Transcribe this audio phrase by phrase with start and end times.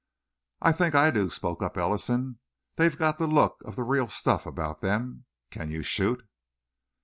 [0.63, 2.39] "I think I do," spoke up Ellison.
[2.75, 5.25] "They've got the look of the real stuff about them.
[5.51, 6.27] Can you shoot?"